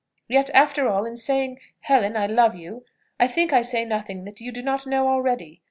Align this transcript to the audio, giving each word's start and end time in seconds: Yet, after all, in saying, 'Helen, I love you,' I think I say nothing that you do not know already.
Yet, 0.27 0.49
after 0.55 0.87
all, 0.89 1.05
in 1.05 1.15
saying, 1.15 1.59
'Helen, 1.81 2.17
I 2.17 2.25
love 2.25 2.55
you,' 2.55 2.85
I 3.19 3.27
think 3.27 3.53
I 3.53 3.61
say 3.61 3.85
nothing 3.85 4.23
that 4.25 4.41
you 4.41 4.51
do 4.51 4.63
not 4.63 4.87
know 4.87 5.07
already. 5.07 5.59